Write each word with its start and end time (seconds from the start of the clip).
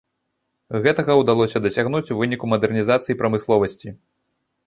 Гэтага 0.87 1.17
ўдалося 1.17 1.61
дасягнуць 1.65 2.11
у 2.15 2.17
выніку 2.21 2.49
мадэрнізацыі 2.53 3.19
прамысловасці. 3.21 3.89